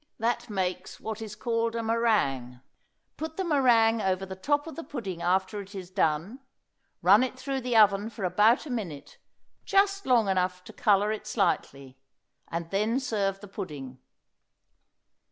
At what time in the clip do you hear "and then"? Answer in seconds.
12.47-12.99